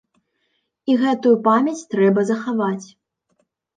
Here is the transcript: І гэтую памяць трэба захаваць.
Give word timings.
І 0.93 0.95
гэтую 1.01 1.35
памяць 1.47 1.87
трэба 1.93 2.27
захаваць. 2.33 2.87